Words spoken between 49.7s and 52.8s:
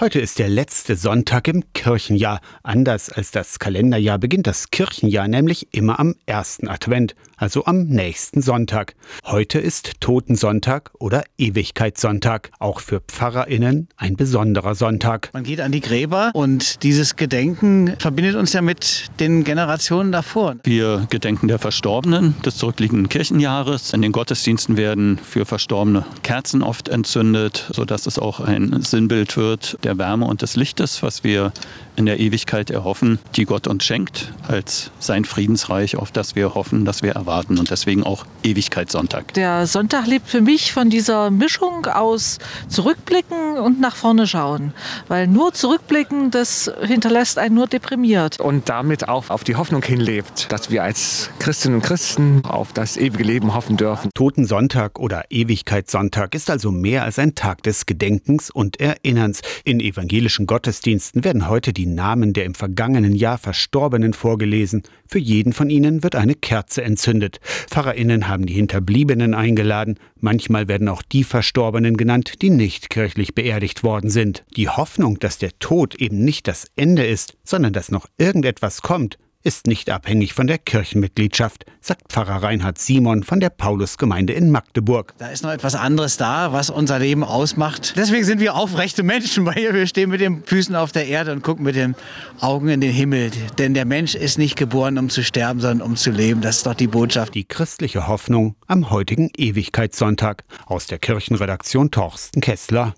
hinlebt, dass wir als Christinnen und Christen auf